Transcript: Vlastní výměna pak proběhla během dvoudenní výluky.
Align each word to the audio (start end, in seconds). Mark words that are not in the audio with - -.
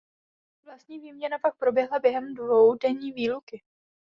Vlastní 0.65 0.99
výměna 0.99 1.39
pak 1.39 1.55
proběhla 1.57 1.99
během 1.99 2.35
dvoudenní 2.35 3.11
výluky. 3.11 3.61